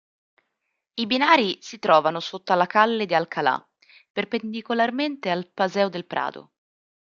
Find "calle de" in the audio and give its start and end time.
2.65-3.13